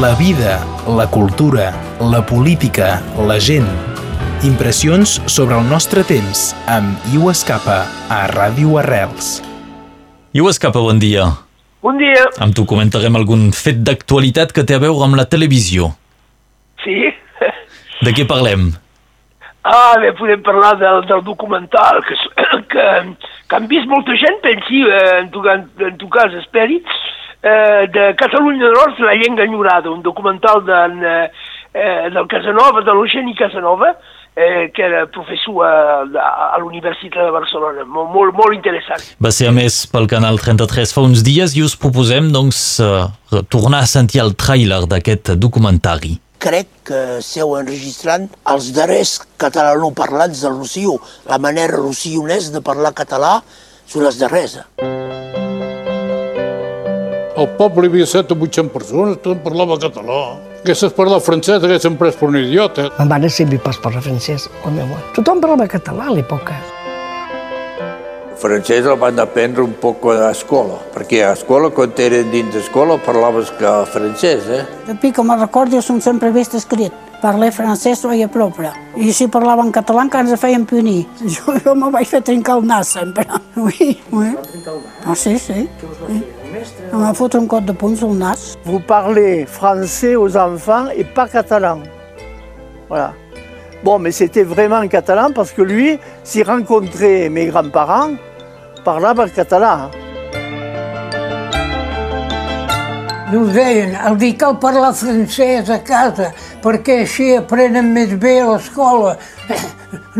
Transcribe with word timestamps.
La 0.00 0.14
vida, 0.14 0.60
la 0.86 1.06
cultura, 1.10 1.72
la 2.00 2.20
política, 2.26 3.00
la 3.16 3.38
gent. 3.40 3.64
Impressions 4.44 5.14
sobre 5.24 5.56
el 5.56 5.64
nostre 5.70 6.02
temps 6.04 6.50
amb 6.68 7.06
Iu 7.14 7.30
Escapa 7.32 7.78
a 8.12 8.18
Ràdio 8.28 8.76
Arrels. 8.82 9.38
Iu 10.36 10.50
Escapa, 10.50 10.82
bon 10.84 11.00
dia. 11.00 11.24
Bon 11.80 11.96
dia. 11.96 12.26
Amb 12.44 12.52
tu 12.52 12.66
comentarem 12.68 13.16
algun 13.16 13.48
fet 13.56 13.80
d'actualitat 13.88 14.52
que 14.52 14.66
té 14.68 14.76
a 14.76 14.82
veure 14.84 15.06
amb 15.06 15.16
la 15.16 15.24
televisió. 15.32 15.94
Sí. 16.84 17.08
De 18.04 18.12
què 18.12 18.28
parlem? 18.28 18.74
Ah, 19.64 19.96
bé, 20.02 20.12
podem 20.20 20.44
parlar 20.44 20.76
del, 20.82 21.06
del 21.08 21.24
documental 21.24 22.04
que, 22.04 22.20
que, 22.68 22.86
que 23.48 23.56
han 23.56 23.72
vist 23.72 23.88
molta 23.88 24.12
gent, 24.20 24.42
pensi, 24.44 24.84
eh, 24.84 25.20
en, 25.22 25.32
tu, 25.32 25.40
en, 25.48 25.64
en 25.88 25.96
tu 25.96 26.12
cas, 26.12 26.36
esperi, 26.44 26.82
eh, 27.42 27.86
de 27.92 28.14
Catalunya 28.16 28.70
Nord, 28.72 28.98
La 29.00 29.14
llengua 29.14 29.44
enyorada, 29.44 29.90
un 29.90 30.02
documental 30.02 30.64
d'en, 30.64 31.02
eh, 31.02 31.30
eh, 31.72 32.10
del 32.10 32.26
Casanova, 32.26 32.82
de 32.82 32.92
l'Eugeni 32.92 33.34
Casanova, 33.34 33.94
eh, 34.36 34.70
que 34.74 34.82
era 34.82 35.06
professor 35.06 35.64
a, 35.64 36.04
a 36.54 36.58
l'Universitat 36.58 37.24
de 37.24 37.32
Barcelona. 37.32 37.84
Molt, 37.84 38.12
molt, 38.12 38.36
molt 38.36 38.54
interessant. 38.54 39.02
Va 39.22 39.32
ser 39.32 39.48
a 39.48 39.54
més 39.56 39.86
pel 39.90 40.06
Canal 40.10 40.38
33 40.42 40.92
fa 40.92 41.06
uns 41.06 41.24
dies 41.26 41.56
i 41.56 41.64
us 41.64 41.76
proposem, 41.80 42.30
doncs, 42.32 42.60
eh, 42.84 43.42
tornar 43.48 43.82
a 43.84 43.90
sentir 43.90 44.22
el 44.24 44.36
tràiler 44.36 44.84
d'aquest 44.86 45.34
documentari 45.40 46.18
crec 46.46 46.68
que 46.86 46.98
seu 47.24 47.56
enregistrant 47.58 48.28
els 48.52 48.68
darrers 48.76 49.16
catalanoparlants 49.40 50.44
del 50.44 50.54
Rossio. 50.60 50.98
La 51.26 51.40
manera 51.42 51.80
rossionès 51.80 52.52
de 52.54 52.62
parlar 52.62 52.94
català 52.94 53.40
són 53.88 54.06
les 54.06 54.20
darrers. 54.20 54.60
Al 57.36 57.50
poble 57.58 57.84
hi 57.84 57.90
havia 57.90 58.06
7 58.08 58.32
o 58.32 58.36
800 58.46 58.72
persones, 58.72 59.18
tothom 59.20 59.42
parlava 59.44 59.76
català. 59.80 60.20
Aquestes 60.62 60.94
parlava 60.96 61.20
francès, 61.20 61.60
haguessin 61.60 61.98
pres 62.00 62.16
per 62.16 62.30
un 62.30 62.38
idiota. 62.40 62.88
Ma 62.96 63.04
mare 63.10 63.28
sempre 63.28 63.58
pas 63.60 63.76
parlar 63.76 64.00
francès, 64.06 64.48
o 64.64 64.72
meu 64.72 64.96
Tothom 65.18 65.44
parlava 65.44 65.68
català 65.68 66.08
a 66.08 66.16
l'època 66.16 66.56
francès 68.36 68.84
el 68.86 68.98
van 69.00 69.18
aprendre 69.18 69.62
un 69.64 69.72
poc 69.80 70.04
a 70.12 70.30
escola, 70.30 70.76
perquè 70.94 71.22
a 71.24 71.32
escola, 71.34 71.70
quan 71.74 71.92
eren 72.04 72.28
dins 72.30 72.52
d'escola, 72.54 72.98
parlaves 73.02 73.50
que 73.58 73.72
francès, 73.90 74.46
eh? 74.52 74.62
Depuis 74.86 75.12
que 75.16 75.24
me 75.24 75.36
recordo, 75.40 75.76
jo 75.76 75.82
som 75.82 76.00
sempre 76.00 76.30
vist 76.30 76.54
escrit. 76.54 76.92
Parler 77.22 77.50
francès 77.50 78.04
ho 78.04 78.12
a 78.12 78.28
propre. 78.28 78.70
I 78.96 79.12
si 79.12 79.26
parlava 79.26 79.64
en 79.64 79.72
català 79.72 80.04
encara 80.04 80.28
ens 80.28 80.40
feien 80.40 80.66
punir. 80.66 81.06
Jo, 81.24 81.56
jo 81.64 81.74
me 81.74 81.90
vaig 81.90 82.06
fer 82.06 82.22
trencar 82.22 82.58
el 82.60 82.66
nas 82.66 82.92
sempre. 82.92 83.26
Oui, 83.56 83.98
oui. 84.12 84.36
Ah, 85.04 85.14
sí, 85.16 85.38
sí. 85.38 85.66
sí. 86.06 86.35
On 86.92 86.98
m'a 86.98 87.14
foutu 87.14 87.36
un 87.36 87.46
cot 87.46 87.60
de 87.60 87.72
punts 87.72 88.02
al 88.02 88.14
nas. 88.16 88.56
Vous 88.64 88.80
parlez 88.80 89.46
français 89.46 90.16
aux 90.16 90.36
enfants 90.36 90.86
et 90.94 91.04
pas 91.04 91.28
catalan. 91.28 91.80
Voilà. 92.88 93.12
Bon, 93.84 93.98
mais 93.98 94.10
c'était 94.10 94.42
vraiment 94.42 94.78
en 94.78 94.88
catalan 94.88 95.30
parce 95.34 95.52
que 95.52 95.62
lui, 95.62 95.98
s'il 96.24 96.46
rencontrait 96.46 97.28
mes 97.28 97.46
grands-parents, 97.46 98.14
parlava 98.84 99.28
català. 99.28 99.90
Nos 103.32 103.50
deien, 103.50 103.96
el 104.06 104.14
dir 104.20 104.36
cal 104.38 104.54
parlar 104.62 104.92
francès 104.94 105.66
a 105.74 105.80
casa 105.82 106.28
perquè 106.62 107.00
així 107.02 107.32
aprenen 107.34 107.90
més 107.96 108.14
bé 108.22 108.36
a 108.44 108.52
l'escola. 108.52 109.16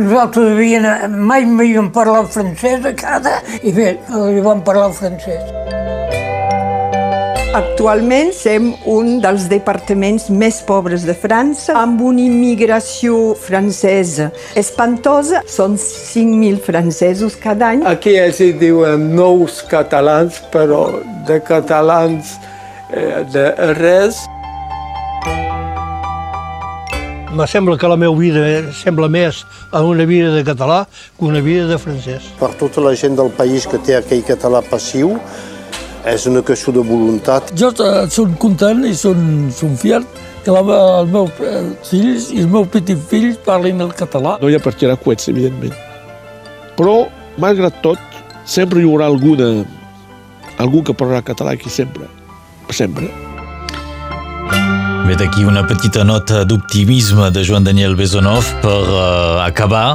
Nosaltres 0.01 0.51
havien, 0.57 1.15
mai 1.31 1.47
m'havíem 1.47 1.93
parlat 1.95 2.35
francès 2.35 2.83
a 2.83 2.97
casa 2.99 3.39
i 3.63 3.71
bé, 3.71 3.95
li 4.11 4.43
vam 4.43 4.67
parlar 4.67 4.91
francès. 4.99 5.76
Actualment 7.55 8.33
som 8.35 8.73
un 8.91 9.21
dels 9.23 9.47
departaments 9.49 10.27
més 10.35 10.59
pobres 10.67 11.05
de 11.07 11.15
França, 11.15 11.77
amb 11.79 12.03
una 12.03 12.25
immigració 12.25 13.37
francesa 13.39 14.33
espantosa. 14.59 15.45
Són 15.47 15.77
5.000 15.79 16.59
francesos 16.67 17.39
cada 17.39 17.71
any. 17.71 17.85
Aquí 17.87 18.17
ells 18.19 18.43
hi 18.43 18.51
diuen 18.59 19.13
nous 19.15 19.63
catalans, 19.71 20.43
però 20.51 20.83
de 21.29 21.39
catalans 21.47 22.35
eh, 22.91 23.23
de 23.33 23.49
res. 23.79 24.19
Me 27.37 27.47
sembla 27.47 27.79
que 27.79 27.89
la 27.89 27.99
meva 28.01 28.17
vida 28.17 28.73
sembla 28.75 29.09
més 29.13 29.45
a 29.71 29.83
una 29.85 30.07
vida 30.09 30.35
de 30.35 30.43
català 30.43 30.87
que 31.19 31.25
una 31.25 31.43
vida 31.45 31.67
de 31.69 31.79
francès. 31.79 32.33
Per 32.41 32.55
tota 32.59 32.83
la 32.83 32.95
gent 32.97 33.15
del 33.19 33.31
país 33.31 33.69
que 33.69 33.79
té 33.79 33.99
aquell 33.99 34.25
català 34.25 34.63
passiu, 34.65 35.19
és 36.07 36.27
una 36.31 36.43
qüestió 36.47 36.73
de 36.75 36.85
voluntat. 36.87 37.51
Jo 37.59 37.73
soc 37.75 38.37
content 38.43 38.85
i 38.87 38.95
soc, 38.95 39.19
soc 39.57 39.75
fiat 39.83 40.23
que 40.47 40.55
la, 40.55 40.63
els 41.03 41.11
meus 41.11 41.33
fills 41.89 42.31
i 42.31 42.43
els 42.45 42.51
meus 42.53 42.71
petits 42.71 43.03
fills 43.11 43.39
parlin 43.47 43.83
el 43.83 43.93
català. 43.99 44.37
No 44.43 44.51
hi 44.51 44.59
ha 44.59 44.63
per 44.63 44.77
tirar 44.79 44.99
coets, 45.03 45.27
evidentment. 45.33 45.75
Però, 46.79 46.99
malgrat 47.43 47.81
tot, 47.83 48.19
sempre 48.47 48.83
hi 48.83 48.87
haurà 48.87 49.09
alguna, 49.11 49.51
algú 50.63 50.85
que 50.87 50.95
parlarà 50.95 51.25
català 51.27 51.57
aquí 51.57 51.73
sempre. 51.73 52.07
Sempre. 52.71 53.11
Ve 55.07 55.15
d'aquí 55.19 55.45
una 55.47 55.63
petita 55.67 56.03
nota 56.05 56.45
d'optimisme 56.45 57.31
de 57.35 57.43
Joan 57.47 57.67
Daniel 57.67 57.95
Besonov 57.99 58.47
per 58.63 58.81
uh, 58.91 59.43
acabar 59.45 59.95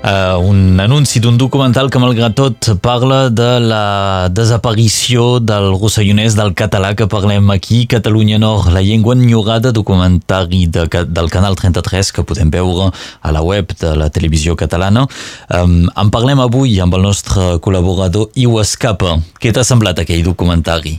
Uh, 0.00 0.40
un 0.40 0.80
anunci 0.80 1.20
d'un 1.20 1.36
documental 1.36 1.90
que 1.92 2.00
malgrat 2.00 2.32
tot 2.32 2.70
parla 2.80 3.28
de 3.28 3.58
la 3.60 4.28
desaparició 4.32 5.42
del 5.44 5.74
rossellonès 5.74 6.38
del 6.38 6.54
català 6.56 6.94
que 6.96 7.04
parlem 7.04 7.50
aquí, 7.52 7.82
Catalunya 7.84 8.38
Nord, 8.40 8.70
la 8.72 8.80
llengua 8.80 9.12
enyorada, 9.12 9.74
documentari 9.76 10.62
de, 10.72 10.86
del 11.04 11.28
Canal 11.28 11.58
33 11.60 12.14
que 12.16 12.24
podem 12.24 12.48
veure 12.48 12.88
a 13.20 13.34
la 13.36 13.42
web 13.44 13.76
de 13.76 13.92
la 14.00 14.08
televisió 14.08 14.56
catalana. 14.56 15.04
Um, 15.52 15.84
en 15.92 16.08
parlem 16.08 16.40
avui 16.40 16.80
amb 16.80 16.96
el 16.96 17.04
nostre 17.04 17.58
col·laborador 17.60 18.32
Iu 18.40 18.56
Escapa. 18.64 19.18
Què 19.36 19.52
t'ha 19.52 19.66
semblat 19.68 20.00
aquell 20.00 20.24
documentari? 20.24 20.96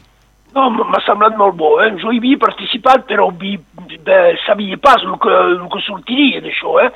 No, 0.53 0.69
m'ha 0.69 1.01
semblat 1.07 1.33
molt 1.39 1.57
bo, 1.57 1.73
eh? 1.81 1.89
Jo 1.97 2.13
hi 2.13 2.21
havia 2.21 2.37
participat, 2.37 3.09
però 3.09 3.31
vi, 3.33 3.57
sabia 4.45 4.77
pas 4.77 5.01
el 5.01 5.17
que, 5.23 5.35
el 5.55 5.67
que 5.73 5.83
sortiria 5.87 6.45
d'això, 6.45 6.77
eh? 6.85 6.93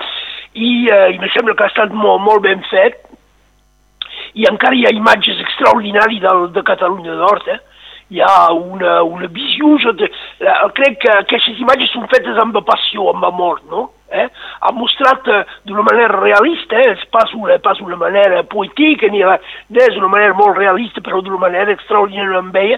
I, 0.56 0.88
eh, 0.88 1.12
i 1.14 1.20
em 1.20 1.30
sembla 1.36 1.56
que 1.56 1.68
ha 1.68 1.72
estat 1.74 1.94
molt, 1.94 2.24
molt 2.24 2.44
ben 2.48 2.64
fet 2.72 3.02
i 4.36 4.48
encara 4.50 4.76
hi 4.76 4.86
ha 4.88 4.94
imatges 4.96 5.40
extraordinàries 5.44 6.24
del, 6.24 6.50
de 6.56 6.64
Catalunya 6.68 7.16
Nord, 7.20 7.48
eh? 7.52 7.60
hi 8.14 8.22
ha 8.22 8.54
una, 8.54 9.02
una 9.04 9.28
visió, 9.34 9.78
de, 9.98 10.10
eh, 10.40 10.56
crec 10.78 11.00
que 11.02 11.14
aquestes 11.24 11.60
imatges 11.62 11.94
són 11.96 12.08
fetes 12.12 12.38
amb 12.42 12.58
passió, 12.68 13.10
amb 13.12 13.26
amor, 13.26 13.62
no? 13.72 13.90
Eh? 14.16 14.28
Ha 14.62 14.72
mostrat 14.78 15.26
eh, 15.34 15.40
d'una 15.66 15.84
manera 15.88 16.20
realista, 16.22 16.78
eh? 16.78 16.94
pas, 17.12 17.34
una, 17.34 17.58
pas 17.64 17.82
una 17.82 17.98
manera 17.98 18.44
poètica, 18.52 19.10
ni 19.12 19.24
la, 19.26 19.40
és 19.74 19.98
una 19.98 20.12
manera 20.12 20.38
molt 20.38 20.60
realista, 20.60 21.02
però 21.02 21.24
d'una 21.24 21.42
manera 21.42 21.74
extraordinària 21.74 22.44
amb 22.44 22.62
ella, 22.62 22.78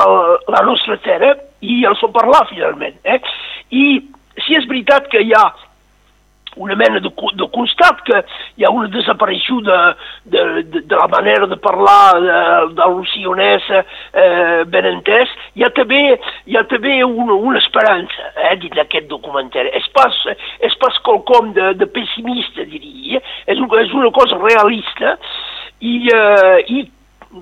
el, 0.00 0.16
la 0.56 0.64
nostra 0.64 0.96
terra, 1.04 1.34
i 1.60 1.82
el 1.84 1.98
so 2.00 2.08
parlar 2.14 2.46
finalment. 2.48 2.96
Eh? 3.04 3.20
I 3.76 3.84
si 4.46 4.56
és 4.56 4.66
veritat 4.70 5.10
que 5.12 5.20
hi 5.22 5.36
ha 5.36 5.44
una 6.56 6.76
mena 6.76 7.00
de, 7.00 7.10
de 7.10 7.48
constat 7.54 8.02
que 8.06 8.20
hi 8.56 8.64
ha 8.64 8.72
una 8.74 8.88
desaparició 8.92 9.60
de, 9.64 9.78
de, 10.34 10.44
de, 10.74 10.82
la 10.94 11.08
manera 11.12 11.48
de 11.50 11.58
parlar 11.62 12.20
de, 12.22 12.38
de 12.78 12.88
l'ocionès 12.92 13.68
eh, 13.74 14.64
ben 14.70 14.90
entès, 14.92 15.32
hi 15.54 15.66
ha 15.66 15.70
també, 15.76 16.02
hi 16.46 16.58
ha 16.58 16.64
també 16.70 16.96
una, 17.04 17.34
una 17.34 17.62
esperança 17.62 18.30
eh, 18.34 18.56
dins 18.62 18.76
d'aquest 18.78 19.08
documentari. 19.10 19.72
És 19.78 19.88
pas, 19.96 20.20
és 20.64 20.78
pas 20.82 21.00
qualcom 21.06 21.52
de, 21.56 21.72
de 21.80 21.90
pessimista, 21.90 22.66
diria, 22.70 23.22
és, 23.46 23.58
un, 23.58 23.70
és 23.82 23.94
una 23.94 24.12
cosa 24.14 24.40
realista. 24.42 25.18
I, 25.84 25.98
eh, 26.08 26.58
i 26.70 26.84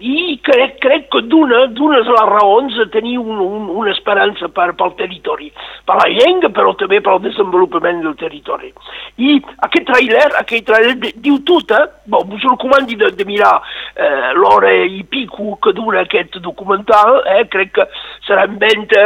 i 0.00 0.38
crec, 0.42 0.78
crec 0.80 1.08
que 1.12 1.20
dona, 1.28 1.66
dones 1.76 2.06
les 2.08 2.28
raons 2.30 2.76
de 2.78 2.86
tenir 2.94 3.19
un, 3.19 3.41
un, 3.44 3.69
una 3.82 3.92
esperança 3.92 4.48
per, 4.48 4.70
pel 4.78 4.94
territori, 4.97 5.50
per 5.84 5.98
la 5.98 6.09
llengua, 6.09 6.48
però 6.54 6.72
també 6.80 7.00
pel 7.04 7.21
desenvolupament 7.24 8.00
del 8.04 8.16
territori. 8.21 8.72
I 9.21 9.36
aquest 9.66 9.91
trailer, 9.91 10.28
aquest 10.41 10.65
trailer 10.71 11.12
diu 11.21 11.39
tot, 11.48 11.74
eh? 11.77 11.84
Bon, 12.12 12.24
us 12.33 12.47
recomano 12.47 12.89
de, 12.89 13.10
de 13.18 13.27
mirar 13.28 13.53
eh, 13.94 14.33
l'hora 14.39 14.72
i 14.72 15.03
pico 15.04 15.59
que 15.62 15.74
dura 15.77 16.06
aquest 16.06 16.38
documental, 16.41 17.21
eh? 17.36 17.45
crec 17.53 17.74
que 17.77 17.86
serà 18.27 18.47
en 18.48 18.56
venda, 18.62 19.04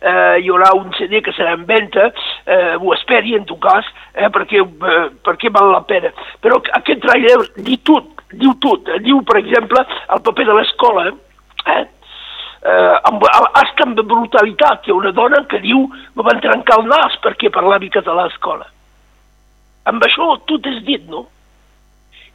eh, 0.00 0.36
hi 0.42 0.52
haurà 0.52 0.74
un 0.76 0.92
CD 0.98 1.22
que 1.24 1.34
serà 1.36 1.56
en 1.56 1.64
venda, 1.68 2.10
eh, 2.44 2.76
ho 2.76 2.92
esperi 2.96 3.36
en 3.38 3.48
tot 3.48 3.62
cas, 3.64 3.88
eh? 4.14 4.28
perquè, 4.34 4.60
eh, 4.60 5.08
perquè 5.24 5.52
val 5.54 5.72
la 5.72 5.82
pena. 5.88 6.12
Però 6.44 6.60
aquest 6.76 7.02
trailer 7.06 7.40
diu 7.56 7.80
tot, 7.86 8.15
diu 8.40 8.54
tot. 8.62 8.88
Eh? 8.94 9.00
Diu, 9.04 9.20
per 9.26 9.40
exemple, 9.42 9.82
el 10.14 10.22
paper 10.26 10.46
de 10.48 10.56
l'escola, 10.56 11.06
eh? 11.10 11.82
eh, 12.66 12.94
amb, 13.10 13.26
hasta 13.30 13.86
amb 13.86 14.00
brutalitat. 14.00 14.86
Hi 14.86 14.94
ha 14.94 14.98
una 14.98 15.12
dona 15.16 15.44
que 15.50 15.60
diu 15.64 15.86
me 15.88 16.26
van 16.26 16.42
trencar 16.44 16.80
el 16.80 16.88
nas 16.90 17.18
perquè 17.24 17.52
parlava 17.54 17.92
català 17.92 18.26
a 18.26 18.30
l'escola. 18.30 18.68
Amb 19.86 20.02
això 20.02 20.32
tot 20.50 20.66
és 20.66 20.82
dit, 20.86 21.04
no? 21.08 21.26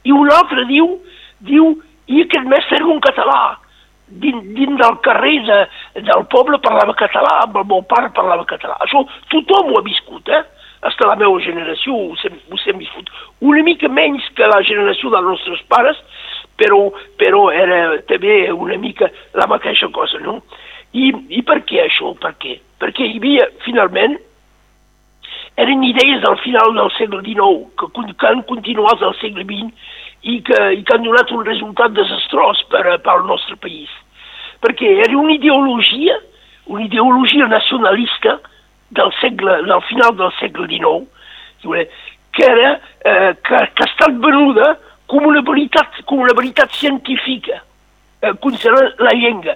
I 0.07 0.13
un 0.15 0.31
altre 0.31 0.63
diu, 0.69 0.95
diu 1.45 1.73
i 2.07 2.23
aquest 2.23 2.47
mestre 2.47 2.79
era 2.79 2.87
un 2.89 3.03
català. 3.03 3.57
dins, 4.11 4.43
dins 4.55 4.75
del 4.75 4.97
carrer 5.05 5.37
de, 5.47 5.57
del 6.03 6.25
poble 6.31 6.57
parlava 6.59 6.93
català, 6.99 7.37
amb 7.45 7.55
el 7.61 7.67
meu 7.69 7.83
pare 7.87 8.09
parlava 8.11 8.43
català. 8.49 8.75
Això 8.83 9.05
tothom 9.31 9.71
ho 9.71 9.77
ha 9.79 9.83
viscut, 9.85 10.27
eh? 10.27 10.41
Hasta 10.81 11.07
la 11.07 11.15
meva 11.15 11.37
generació 11.45 11.93
ho 11.93 12.15
hem, 12.25 12.79
viscut. 12.79 13.09
Una 13.45 13.61
mica 13.63 13.89
menys 13.89 14.25
que 14.37 14.47
la 14.49 14.63
generació 14.65 15.11
dels 15.13 15.27
nostres 15.27 15.61
pares, 15.69 15.99
però, 16.57 16.87
però 17.21 17.49
era 17.53 17.99
també 18.09 18.49
una 18.51 18.77
mica 18.81 19.11
la 19.37 19.47
mateixa 19.49 19.91
cosa, 19.93 20.19
no? 20.25 20.41
I, 20.93 21.11
I 21.37 21.43
per 21.47 21.61
què 21.69 21.85
això? 21.85 22.15
Per 22.19 22.33
què? 22.41 22.57
Perquè 22.81 23.05
hi 23.07 23.19
havia, 23.21 23.47
finalment, 23.65 24.17
eren 25.61 25.83
idees 25.83 26.21
del 26.25 26.37
final 26.41 26.73
del 26.75 26.91
segle 26.97 27.21
XIX, 27.25 27.65
que, 27.77 28.05
que 28.17 28.27
han 28.27 28.41
continuat 28.49 29.03
al 29.05 29.15
segle 29.21 29.45
XX 29.45 29.71
i 30.23 30.39
que, 30.45 30.59
i 30.77 30.83
que 30.83 30.95
han 30.95 31.05
donat 31.05 31.31
un 31.35 31.45
resultat 31.45 31.93
desastrós 31.97 32.61
per, 32.73 32.83
per 33.05 33.13
al 33.15 33.27
nostre 33.29 33.57
país. 33.61 33.89
Perquè 34.61 34.97
era 35.05 35.17
una 35.17 35.33
ideologia, 35.37 36.17
una 36.65 36.85
ideologia 36.85 37.47
nacionalista 37.49 38.39
del 38.91 39.11
segle, 39.19 39.61
del 39.63 39.81
final 39.89 40.15
del 40.17 40.31
segle 40.39 40.67
XIX, 40.67 41.87
que 42.31 42.45
era, 42.45 42.79
eh, 43.03 43.35
que, 43.43 43.57
que 43.75 43.83
ha 43.83 43.89
estat 43.89 44.17
venuda 44.23 44.77
com 45.11 45.27
una 45.27 45.43
veritat, 45.43 46.01
com 46.07 46.23
una 46.23 46.35
veritat 46.37 46.71
científica, 46.79 47.61
eh, 48.21 48.33
concernant 48.43 48.99
la 49.03 49.13
llengua. 49.17 49.55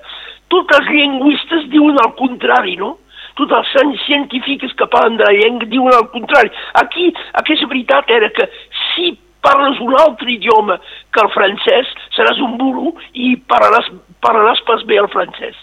Tots 0.52 0.78
els 0.80 0.92
lingüistes 0.92 1.68
diuen 1.72 2.00
el 2.04 2.16
contrari, 2.20 2.76
no? 2.82 2.98
Tots 3.36 3.52
els 3.56 4.04
científics 4.06 4.74
que 4.80 4.88
parlen 4.92 5.18
de 5.20 5.28
la 5.28 5.36
llengua 5.36 5.70
diuen 5.72 5.96
el 5.98 6.10
contrari. 6.14 6.52
Aquí, 6.82 7.12
aquesta 7.42 7.68
veritat 7.72 8.12
era 8.12 8.30
que 8.36 8.50
si 8.94 9.14
parles 9.46 9.80
un 9.80 9.94
altre 10.00 10.32
idioma 10.32 10.80
que 11.14 11.22
el 11.22 11.32
francès, 11.36 11.92
seràs 12.18 12.40
un 12.42 12.58
burro 12.58 12.96
i 13.14 13.36
parlaràs, 13.52 13.92
parlaràs 14.26 14.62
pas 14.68 14.84
bé 14.90 14.98
el 15.02 15.10
francès. 15.14 15.58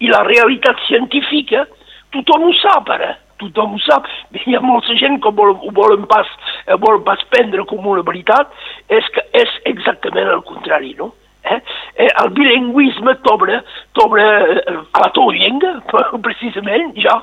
I 0.00 0.10
la 0.10 0.22
realitat 0.26 0.80
científica, 0.88 1.66
tothom 2.14 2.48
ho 2.48 2.54
sap 2.60 2.88
ara, 2.94 3.14
tothom 3.42 3.74
ho 3.74 3.82
sap. 3.86 4.08
Hi 4.44 4.56
ha 4.56 4.62
molta 4.64 4.96
gent 5.00 5.20
que 5.24 5.32
vol, 5.34 5.56
ho 5.58 5.74
volen 5.74 6.06
pas, 6.10 6.30
eh, 6.66 6.78
volen 6.86 7.04
pas 7.06 7.20
prendre 7.34 7.66
com 7.70 7.86
una 7.86 8.06
veritat, 8.06 8.50
és 8.88 9.10
que 9.14 9.26
és 9.42 9.60
exactament 9.74 10.30
el 10.30 10.42
contrari, 10.48 10.94
no? 10.98 11.12
Eh? 11.44 11.60
Eh, 12.00 12.08
el 12.22 12.30
bilingüisme 12.32 13.18
t'obre 13.20 13.58
eh, 13.58 14.62
a 14.96 15.00
la 15.02 15.10
teva 15.12 15.32
llengua, 15.36 15.74
precisament, 16.28 16.94
ja, 16.96 17.18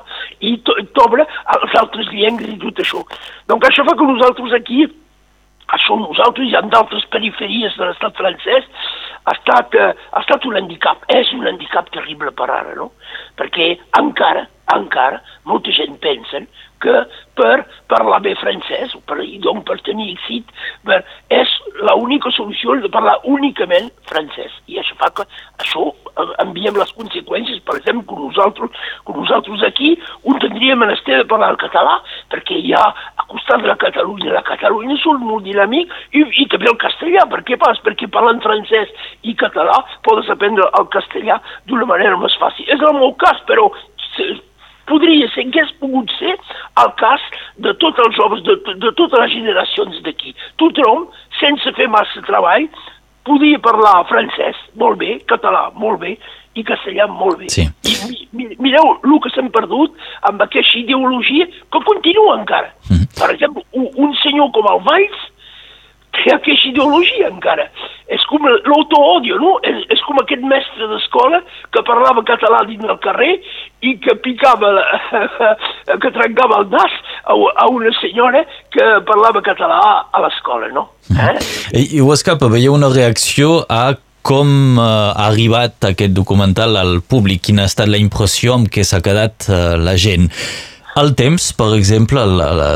i 0.45 0.57
t'obre 0.61 1.25
a 1.25 1.61
les 1.63 1.77
altres 1.81 2.11
llengües 2.13 2.53
i 2.53 2.59
tot 2.61 2.83
això. 2.83 3.01
Donc 3.49 3.65
això 3.65 3.85
fa 3.87 3.97
que 3.97 4.11
nosaltres 4.11 4.59
aquí 4.59 4.85
això 5.71 5.95
nosaltres 5.95 6.49
i 6.51 6.55
en 6.59 6.69
d'altres 6.71 7.05
periferies 7.13 7.75
de 7.79 7.87
l'estat 7.87 8.17
francès 8.19 8.67
ha 9.23 9.35
estat, 9.37 9.75
eh, 9.75 9.91
ha 10.11 10.19
estat 10.19 10.45
un 10.45 10.57
handicap, 10.59 11.05
és 11.07 11.31
un 11.37 11.47
handicap 11.47 11.89
terrible 11.95 12.31
per 12.35 12.49
ara, 12.49 12.75
no? 12.75 12.91
Perquè 13.39 13.77
encara, 13.99 14.47
encara, 14.77 15.21
molta 15.45 15.73
gent 15.75 15.97
pensa 16.03 16.45
que 16.81 16.93
per 17.37 17.63
parlar 17.89 18.19
bé 18.25 18.33
francès, 18.39 18.93
per, 19.07 19.19
donc 19.45 19.63
per 19.67 19.77
tenir 19.85 20.11
èxit, 20.15 20.49
per, 20.87 20.99
és 21.33 21.53
l'única 21.85 22.31
solució 22.35 22.75
de 22.81 22.89
parlar 22.91 23.15
únicament 23.29 23.91
francès. 24.09 24.53
I 24.71 24.81
això 24.81 24.97
fa 24.99 25.11
que 25.17 25.25
això 25.61 25.85
eh, 25.91 26.27
enviem 26.43 26.77
les 26.81 26.91
conseqüències, 26.97 27.61
per 27.67 27.77
exemple, 27.79 28.05
que 28.09 28.19
nosaltres, 28.25 28.83
que 29.07 29.17
nosaltres 29.17 29.65
aquí 29.69 29.93
un 30.27 30.41
tindríem 30.43 30.81
menester 30.81 31.21
de 31.21 31.29
parlar 31.29 31.53
el 31.55 31.61
català, 31.61 31.97
perquè 32.33 32.59
hi 32.59 32.75
ha 32.77 32.83
a 32.91 33.27
costat 33.29 33.63
de 33.63 33.71
la 33.71 33.79
Catalunya, 33.81 34.33
la 34.35 34.45
Catalunya 34.49 34.97
és 34.97 35.07
molt 35.21 35.45
dinàmic, 35.47 35.93
i, 36.17 36.25
i 36.43 36.47
també 36.51 36.69
el 36.73 36.79
castellà, 36.81 37.27
per 37.31 37.43
què 37.47 37.57
pas? 37.61 37.79
Perquè 37.85 38.09
parlant 38.11 38.41
francès 38.43 38.91
i 39.21 39.37
català 39.37 39.79
podes 40.05 40.29
aprendre 40.33 40.67
el 40.79 40.89
castellà 40.93 41.39
d'una 41.69 41.87
manera 41.89 42.17
més 42.19 42.37
fàcil. 42.41 42.67
És 42.69 42.81
el 42.81 42.97
meu 42.97 43.13
cas, 43.21 43.41
però 43.49 43.69
podria 44.89 45.27
ser, 45.33 45.47
hagués 45.47 45.73
pogut 45.81 46.11
ser 46.19 46.35
el 46.83 46.93
cas 47.01 47.21
de 47.57 47.73
tots 47.81 47.99
els 48.05 48.15
joves, 48.15 48.43
de, 48.47 48.57
de 48.81 48.91
totes 48.99 49.19
les 49.19 49.35
generacions 49.35 50.01
d'aquí. 50.05 50.35
Tothom, 50.61 51.07
sense 51.39 51.75
fer 51.77 51.89
massa 51.91 52.23
treball, 52.27 52.67
podia 53.27 53.59
parlar 53.61 54.01
francès 54.09 54.57
molt 54.81 54.99
bé, 55.01 55.19
català 55.29 55.69
molt 55.77 56.01
bé, 56.01 56.15
i 56.55 56.63
castellà 56.67 57.07
molt 57.07 57.39
bé. 57.39 57.49
Sí. 57.53 57.63
I 57.87 58.55
mireu 58.59 58.95
el 58.97 59.19
que 59.23 59.31
s'han 59.31 59.51
perdut 59.53 59.93
amb 60.27 60.41
aquesta 60.43 60.79
ideologia 60.79 61.47
que 61.47 61.83
continua 61.87 62.39
encara. 62.39 62.73
Mm 62.89 62.95
-hmm. 62.95 63.19
Per 63.19 63.29
exemple, 63.31 63.63
un, 63.71 63.87
un 63.95 64.15
senyor 64.23 64.51
com 64.51 64.65
el 64.73 64.81
Valls 64.87 65.30
aquesta 66.11 66.67
ideologia 66.69 67.29
encara. 67.31 67.67
És 68.11 68.23
com 68.27 68.43
l'auto-odio, 68.43 69.37
no? 69.39 69.53
És, 69.63 69.85
és 69.95 70.01
com 70.03 70.19
aquest 70.19 70.43
mestre 70.43 70.89
d'escola 70.91 71.39
que 71.71 71.83
parlava 71.87 72.23
català 72.27 72.61
dins 72.67 72.83
del 72.83 72.99
carrer 73.03 73.37
i 73.87 73.95
que 74.03 74.17
picava, 74.19 74.73
la, 74.75 74.85
que 76.03 76.11
trencava 76.11 76.59
el 76.61 76.69
nas 76.73 76.97
a, 77.23 77.33
a 77.33 77.67
una 77.71 77.93
senyora 78.01 78.43
que 78.75 78.87
parlava 79.07 79.43
català 79.45 79.81
a 80.11 80.23
l'escola, 80.25 80.67
no? 80.75 80.89
Eh? 81.15 81.35
I, 81.71 81.85
I 81.97 82.03
ho 82.03 82.11
escapa, 82.13 82.51
veieu 82.51 82.75
una 82.75 82.91
reacció 82.91 83.61
a 83.69 83.93
com 84.21 84.77
uh, 84.77 84.83
ha 84.83 85.29
arribat 85.31 85.87
aquest 85.89 86.13
documental 86.13 86.75
al 86.77 86.99
públic, 87.01 87.41
quina 87.47 87.65
ha 87.65 87.71
estat 87.71 87.89
la 87.89 87.97
impressió 87.97 88.53
amb 88.53 88.69
què 88.69 88.83
s'ha 88.85 89.01
quedat 89.01 89.47
uh, 89.49 89.79
la 89.81 89.95
gent. 89.97 90.27
El 90.99 91.13
Temps, 91.15 91.43
per 91.55 91.69
exemple, 91.77 92.19
la, 92.27 92.49
la, 92.51 92.69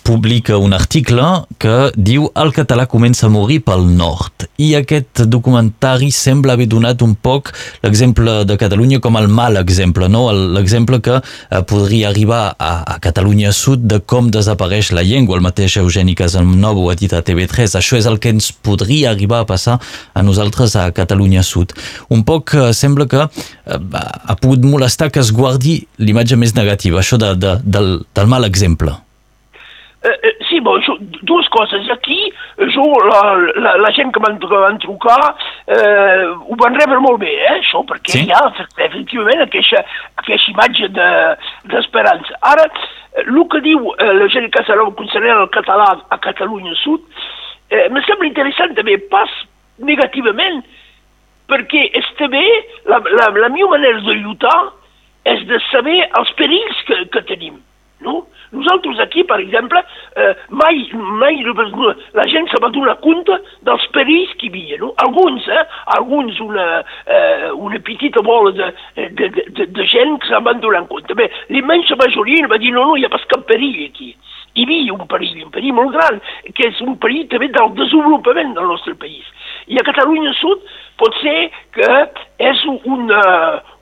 publica 0.00 0.56
un 0.56 0.72
article 0.72 1.24
que 1.60 1.90
diu 2.00 2.30
el 2.40 2.52
català 2.56 2.86
comença 2.88 3.26
a 3.26 3.32
morir 3.32 3.58
pel 3.66 3.84
nord 3.92 4.46
i 4.58 4.70
aquest 4.74 5.22
documentari 5.28 6.08
sembla 6.14 6.56
haver 6.56 6.66
donat 6.72 7.02
un 7.04 7.12
poc 7.14 7.52
l'exemple 7.84 8.40
de 8.48 8.56
Catalunya 8.58 8.98
com 9.04 9.18
el 9.20 9.28
mal 9.28 9.60
exemple, 9.60 10.08
no? 10.08 10.24
l'exemple 10.32 10.98
que 11.04 11.18
eh, 11.20 11.60
podria 11.68 12.08
arribar 12.08 12.56
a, 12.56 12.72
a 12.94 12.96
Catalunya 13.04 13.52
Sud 13.52 13.84
de 13.84 14.00
com 14.00 14.32
desapareix 14.32 14.90
la 14.96 15.04
llengua. 15.04 15.36
El 15.36 15.44
mateix 15.44 15.76
Eugeni 15.78 16.16
Casanova 16.18 16.80
ho 16.80 16.88
ha 16.90 16.96
dit 16.98 17.12
a 17.12 17.20
TV3. 17.22 17.76
Això 17.78 18.00
és 18.00 18.08
el 18.08 18.18
que 18.18 18.32
ens 18.32 18.50
podria 18.50 19.12
arribar 19.12 19.42
a 19.44 19.48
passar 19.48 19.76
a 19.78 20.24
nosaltres 20.24 20.74
a 20.74 20.88
Catalunya 20.96 21.44
Sud. 21.46 21.76
Un 22.10 22.24
poc 22.24 22.56
eh, 22.56 22.72
sembla 22.72 23.06
que 23.12 23.22
eh, 23.28 23.78
ha 23.92 24.38
pogut 24.40 24.64
molestar 24.64 25.12
que 25.12 25.20
es 25.20 25.30
guardi 25.36 25.82
l'imatge 26.00 26.40
més 26.40 26.56
negativa, 26.56 27.04
això 27.04 27.20
de, 27.20 27.34
de, 27.38 27.57
del, 27.64 28.06
del 28.14 28.26
mal 28.26 28.44
exemple. 28.44 28.94
Eh, 30.00 30.14
eh, 30.22 30.36
sí, 30.48 30.60
bon, 30.60 30.80
jo, 30.86 30.94
dues 31.22 31.48
coses. 31.48 31.88
Aquí, 31.90 32.32
jo, 32.74 32.84
la, 33.04 33.22
la, 33.58 33.76
la 33.82 33.90
gent 33.92 34.12
que 34.14 34.22
van, 34.22 34.38
trucar 34.38 35.18
eh, 35.66 36.22
ho 36.28 36.58
van 36.60 36.78
rebre 36.78 37.00
molt 37.02 37.18
bé, 37.24 37.32
eh, 37.34 37.56
això, 37.56 37.82
perquè 37.88 38.14
sí? 38.14 38.22
hi 38.28 38.32
ha 38.32 38.44
efectivament 38.86 39.42
aquesta, 39.42 39.82
aquesta 40.22 40.54
imatge 40.54 40.90
d'esperança. 40.94 42.30
De, 42.30 42.40
Ara, 42.52 42.68
el 43.24 43.42
que 43.50 43.62
diu 43.66 43.90
eh, 43.96 44.12
la 44.20 44.30
gent 44.30 44.46
que 44.54 44.62
serà 44.68 44.86
concernent 44.94 45.42
el 45.42 45.50
català 45.54 45.90
a 45.98 46.20
Catalunya 46.22 46.78
Sud, 46.84 47.02
eh, 47.74 47.88
me 47.90 48.04
sembla 48.06 48.30
interessant 48.30 48.78
també, 48.78 49.00
pas 49.10 49.34
negativament, 49.82 50.62
perquè 51.50 51.88
és 51.98 52.06
també 52.20 52.44
la, 52.86 53.00
la, 53.02 53.32
la 53.34 53.50
meva 53.50 53.74
manera 53.74 53.98
de 54.04 54.14
lluitar 54.22 54.58
és 55.34 55.46
de 55.48 55.60
saber 55.70 56.02
els 56.18 56.34
perills 56.38 56.84
que, 56.88 57.02
que 57.14 57.24
tenim. 57.30 57.58
No? 58.00 58.26
Nosaltres 58.50 59.00
aquí, 59.00 59.24
per 59.24 59.40
exemple, 59.42 59.80
eh, 60.16 60.34
mai, 60.48 60.88
mai 60.92 61.42
la 62.14 62.24
gent 62.30 62.46
se 62.48 62.60
va 62.62 62.70
donar 62.70 62.96
compte 63.02 63.34
dels 63.66 63.86
perills 63.92 64.32
que 64.38 64.46
hi 64.46 64.50
havia. 64.52 64.78
No? 64.78 64.92
Alguns, 65.04 65.48
eh? 65.48 65.64
Alguns, 65.96 66.38
una, 66.40 66.84
eh, 67.06 67.50
una 67.52 67.80
petita 67.80 68.22
bola 68.22 68.52
de, 68.52 68.72
de, 69.10 69.28
de, 69.28 69.66
de 69.66 69.86
gent 69.86 70.18
que 70.20 70.30
se'n 70.30 70.44
van 70.44 70.60
donar 70.60 70.86
compte. 70.88 71.14
Bé, 71.14 71.28
l'immensa 71.50 71.98
majoria 72.00 72.48
va 72.48 72.58
dir 72.58 72.72
no, 72.72 72.86
no, 72.86 72.96
hi 72.96 73.04
ha 73.04 73.12
pas 73.12 73.26
cap 73.28 73.44
perill 73.50 73.84
aquí. 73.84 74.14
Hi 74.56 74.64
havia 74.64 74.94
un 74.94 75.06
perill, 75.06 75.42
un 75.44 75.52
perill 75.52 75.74
molt 75.76 75.92
gran, 75.92 76.22
que 76.54 76.70
és 76.70 76.80
un 76.80 76.96
perill 77.02 77.28
també 77.28 77.50
del 77.52 77.74
desenvolupament 77.76 78.54
del 78.56 78.70
nostre 78.70 78.94
país. 78.94 79.26
I 79.68 79.76
a 79.76 79.84
Catalunya 79.86 80.32
Sud 80.38 80.64
pot 80.98 81.14
ser 81.20 81.50
que 81.76 81.90
és 82.48 82.64
una, 82.88 83.20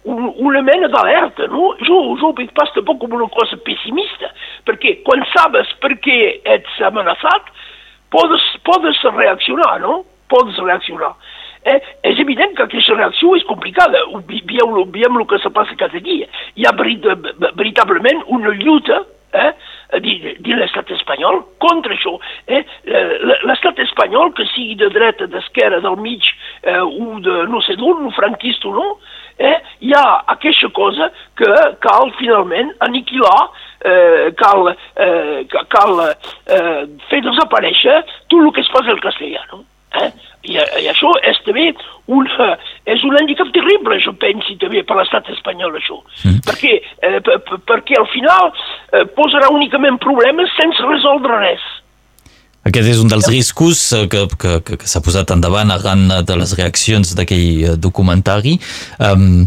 un, 0.06 0.58
mena 0.64 0.88
d'alerta, 0.92 1.48
no? 1.52 1.72
Jo, 1.86 2.00
jo 2.20 2.32
veig 2.38 2.52
pas 2.56 2.70
tampoc 2.74 3.00
com 3.02 3.16
una 3.18 3.28
cosa 3.34 3.58
pessimista, 3.66 4.30
perquè 4.68 5.00
quan 5.06 5.24
sabes 5.34 5.72
per 5.82 5.96
què 6.04 6.18
ets 6.56 6.78
amenaçat, 6.88 7.50
podes, 8.14 8.44
podes 8.66 9.02
reaccionar, 9.16 9.80
no? 9.82 10.04
Podes 10.30 10.58
reaccionar. 10.62 11.14
Eh, 11.66 11.80
és 12.06 12.18
evident 12.22 12.54
que 12.54 12.62
aquesta 12.62 12.94
reacció 12.94 13.34
és 13.34 13.44
complicada. 13.48 14.04
Veiem, 14.30 14.76
veiem 14.94 15.18
el 15.18 15.26
que 15.26 15.40
se 15.42 15.50
passa 15.50 15.74
cada 15.78 15.98
dia. 15.98 16.28
Hi 16.54 16.66
ha 16.66 16.74
veritablement 16.78 18.22
una 18.38 18.54
lluita 18.54 19.02
eh, 19.34 19.50
dins 20.02 20.58
l'estat 20.60 20.90
espanyol 20.94 21.42
contra 21.62 21.94
això. 21.96 22.14
Eh? 22.46 22.62
L'estat 23.46 23.82
espanyol, 23.82 24.32
que 24.36 24.46
sigui 24.52 24.78
de 24.78 24.90
dreta, 24.94 25.26
d'esquerra, 25.30 25.82
del 25.84 25.98
mig, 26.02 26.30
eh, 26.62 26.78
o 26.80 27.18
de 27.24 27.42
no 27.50 27.62
sé 27.66 27.76
d'on, 27.80 28.10
franquista 28.16 28.70
o 28.70 28.74
no, 28.76 28.88
eh, 29.38 29.56
hi 29.80 29.92
ha 29.94 30.04
aquesta 30.34 30.68
cosa 30.74 31.10
que 31.36 31.52
cal 31.84 32.12
finalment 32.18 32.72
aniquilar, 32.86 33.50
eh, 33.84 34.32
cal, 34.40 34.72
eh, 34.96 35.46
cal 35.72 36.02
eh, 36.08 36.84
fer 37.10 37.22
desaparèixer 37.24 38.02
tot 38.28 38.40
el 38.40 38.52
que 38.52 38.64
es 38.64 38.72
posa 38.72 38.94
el 38.94 39.02
castellà. 39.04 39.44
No? 39.52 39.64
Eh? 39.96 40.10
I, 40.46 40.58
i 40.82 40.88
això 40.90 41.10
és 41.26 41.38
també 41.46 41.70
un, 42.12 42.28
és 42.86 43.04
un 43.06 43.16
handicap 43.18 43.48
terrible, 43.54 43.98
jo 44.04 44.12
penso, 44.20 44.54
també 44.60 44.82
per 44.86 44.98
l'estat 44.98 45.30
espanyol, 45.34 45.74
això. 45.78 45.98
Mm. 46.22 46.42
Perquè, 46.46 46.74
eh, 47.08 47.18
per, 47.26 47.40
perquè 47.66 47.98
al 47.98 48.06
final 48.12 48.52
eh, 48.52 49.06
posarà 49.16 49.50
únicament 49.54 49.98
problemes 50.02 50.52
sense 50.60 50.86
resoldre 50.86 51.40
res. 51.42 51.64
Aquest 52.66 52.90
és 52.90 52.98
un 52.98 53.10
dels 53.10 53.28
riscos 53.30 53.80
eh, 53.94 54.04
que, 54.10 54.26
que, 54.34 54.58
que, 54.66 54.76
que 54.80 54.90
s'ha 54.90 55.02
posat 55.04 55.30
endavant 55.34 55.70
arran 55.70 56.08
de 56.26 56.36
les 56.40 56.54
reaccions 56.58 57.14
d'aquell 57.14 57.48
eh, 57.62 57.74
documentari. 57.78 58.56
Um, 58.98 59.44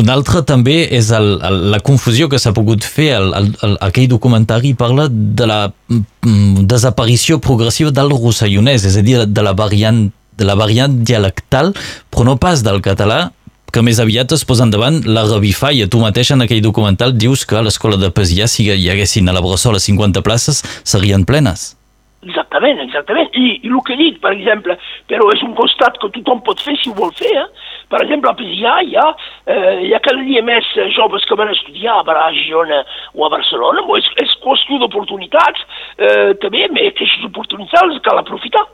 un 0.00 0.10
altre 0.12 0.42
també 0.44 0.82
és 0.92 1.08
el, 1.16 1.38
el, 1.46 1.60
la 1.72 1.80
confusió 1.80 2.28
que 2.28 2.40
s'ha 2.42 2.52
pogut 2.56 2.84
fer. 2.84 3.12
El, 3.16 3.30
el, 3.38 3.50
el, 3.64 3.78
aquell 3.86 4.10
documentari 4.10 4.74
parla 4.74 5.06
de 5.10 5.46
la 5.48 5.60
mm, 5.70 6.66
desaparició 6.68 7.38
progressiva 7.40 7.94
del 7.94 8.12
rossellonès, 8.12 8.84
és 8.90 8.98
a 8.98 9.06
dir, 9.06 9.22
de 9.24 9.46
la 9.46 9.54
variant, 9.56 10.08
de 10.36 10.48
la 10.48 10.58
variant 10.58 11.00
dialectal, 11.06 11.72
però 12.10 12.28
no 12.28 12.38
pas 12.42 12.66
del 12.66 12.82
català, 12.84 13.28
que 13.70 13.82
més 13.86 14.02
aviat 14.02 14.34
es 14.34 14.42
posa 14.44 14.66
endavant 14.66 15.00
la 15.06 15.22
revifalla. 15.30 15.86
Tu 15.86 16.02
mateix 16.02 16.34
en 16.34 16.42
aquell 16.44 16.64
documental 16.66 17.14
dius 17.14 17.46
que 17.46 17.56
a 17.56 17.62
l'escola 17.62 18.00
de 18.00 18.10
Pesià, 18.10 18.50
si 18.50 18.66
hi 18.66 18.88
haguessin 18.90 19.30
a 19.30 19.36
la 19.36 19.44
Bressola 19.44 19.78
50 19.78 20.26
places, 20.26 20.64
serien 20.82 21.24
plenes. 21.24 21.76
Exactament, 22.20 22.82
exactament. 22.84 23.30
I, 23.32 23.54
I 23.64 23.70
el 23.70 23.78
que 23.86 23.96
dic, 23.96 24.18
per 24.20 24.34
exemple, 24.34 24.74
però 25.08 25.30
és 25.32 25.40
un 25.46 25.54
costat 25.56 25.96
que 26.02 26.10
tothom 26.18 26.42
pot 26.44 26.60
fer 26.60 26.74
si 26.76 26.90
ho 26.90 26.96
vol 26.98 27.14
fer. 27.16 27.30
Eh? 27.40 27.46
Per 27.88 28.02
exemple, 28.04 28.28
a 28.28 28.36
Pesià 28.36 28.74
hi 28.84 28.98
ha, 29.00 29.06
eh, 29.48 29.86
hi 29.86 29.94
ha 29.96 30.02
cada 30.04 30.20
dia 30.26 30.42
més 30.44 30.68
joves 30.96 31.24
que 31.24 31.38
van 31.40 31.52
estudiar 31.54 32.02
a 32.02 32.26
Girona 32.36 32.82
o 33.14 33.24
a 33.24 33.30
Barcelona. 33.32 33.86
És, 33.96 34.10
és 34.20 34.36
qüestió 34.44 34.82
d'oportunitats, 34.82 35.64
eh, 35.96 36.36
també, 36.44 36.66
però 36.68 36.92
aquestes 36.92 37.24
oportunitats 37.30 38.04
cal 38.04 38.20
aprofitar. 38.20 38.66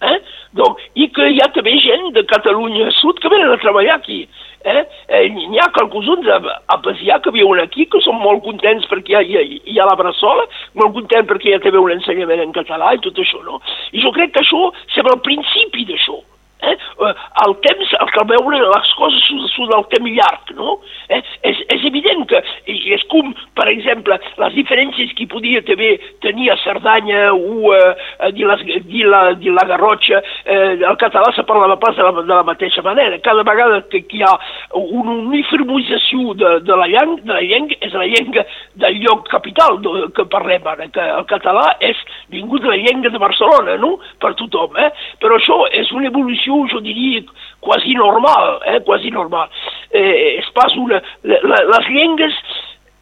Eh? 0.00 0.18
Donc, 0.56 0.78
I 0.96 1.08
que 1.12 1.26
hi 1.28 1.40
ha 1.40 1.48
també 1.56 1.74
gent 1.80 2.12
de 2.16 2.24
Catalunya 2.28 2.92
Sud 3.00 3.20
que 3.20 3.32
venen 3.32 3.52
a 3.52 3.60
treballar 3.60 3.96
aquí. 3.96 4.22
Eh? 4.60 4.82
Eh, 5.08 5.28
n'hi 5.32 5.58
ha 5.58 5.70
qualcuns 5.72 6.28
a, 6.28 6.36
a 6.68 6.76
Pesià 6.84 7.16
que 7.24 7.32
viuen 7.32 7.62
aquí, 7.62 7.86
que 7.88 8.00
són 8.04 8.18
molt 8.20 8.42
contents 8.44 8.84
perquè 8.90 9.22
hi 9.24 9.36
ha, 9.36 9.44
hi 9.44 9.60
hi 9.72 9.78
ha 9.80 9.86
la 9.88 9.96
Bressola, 9.96 10.44
molt 10.76 10.92
contents 10.98 11.28
perquè 11.30 11.48
hi 11.48 11.54
ha 11.56 11.62
també 11.64 11.80
un 11.80 11.94
ensenyament 11.94 12.44
en 12.44 12.52
català 12.52 12.92
i 12.92 13.00
tot 13.00 13.16
això, 13.24 13.40
no? 13.46 13.62
I 13.92 14.04
jo 14.04 14.12
crec 14.12 14.34
que 14.34 14.44
això 14.44 14.68
sembla 14.92 15.16
el 15.16 15.24
principi 15.24 15.86
d'això. 15.88 16.20
Eh? 16.62 16.76
eh? 16.76 17.14
El 17.46 17.54
temps, 17.64 17.92
el 18.00 18.10
que 18.14 18.24
veure 18.28 18.60
les 18.60 18.92
coses 18.98 19.28
surt 19.54 19.70
del 19.72 19.86
temps 19.92 20.10
llarg, 20.16 20.52
no? 20.58 20.76
Eh? 21.08 21.20
És, 21.50 21.60
és 21.72 21.84
evident 21.88 22.26
que 22.30 22.40
és 22.70 23.04
com, 23.12 23.32
per 23.56 23.68
exemple, 23.72 24.18
les 24.42 24.56
diferències 24.58 25.14
que 25.16 25.28
podia 25.30 25.62
també 25.66 25.94
tenir 26.24 26.50
a 26.52 26.58
Cerdanya 26.64 27.30
o 27.32 27.72
eh, 27.76 27.94
a 28.20 28.30
les, 28.34 28.64
dir, 28.88 29.06
la, 29.08 29.66
Garrotxa, 29.70 30.20
eh, 30.44 30.76
el 30.76 30.98
català 31.00 31.32
se 31.36 31.44
parlava 31.48 31.78
pas 31.80 31.96
de 31.96 32.04
la, 32.04 32.12
de 32.20 32.34
la 32.34 32.44
mateixa 32.46 32.82
manera. 32.82 33.18
Cada 33.24 33.44
vegada 33.46 33.82
que, 33.90 34.02
que 34.08 34.20
hi 34.20 34.24
ha 34.26 34.34
una 34.74 35.16
uniformització 35.16 36.34
de, 36.34 36.52
de, 36.66 36.76
la 36.76 36.88
llengua, 36.90 37.20
de 37.24 37.34
la 37.36 37.44
llengua, 37.44 37.78
és 37.80 37.96
la 37.96 38.08
llengua 38.08 38.44
del 38.82 39.00
lloc 39.04 39.28
capital 39.30 39.80
que 40.16 40.26
parlem 40.32 40.66
ara, 40.68 40.88
que 40.92 41.04
el 41.20 41.26
català 41.30 41.66
és 41.84 41.98
vingut 42.32 42.64
de 42.64 42.72
la 42.72 42.80
llengua 42.80 43.12
de 43.12 43.22
Barcelona, 43.22 43.76
no?, 43.80 43.96
per 44.20 44.34
tothom, 44.38 44.76
eh? 44.80 44.90
Però 45.22 45.36
això 45.38 45.62
és 45.76 45.90
una 45.96 46.10
evolució 46.10 46.49
jo 46.72 46.80
diria, 46.84 47.22
quasi 47.60 47.94
normal, 47.94 48.58
eh, 48.66 48.80
quasi 48.86 49.10
normal. 49.10 49.48
Eh, 49.90 50.40
és 50.40 50.50
pas 50.56 50.74
una... 50.76 51.02
La, 51.22 51.62
les 51.74 51.88
llengües 51.94 52.36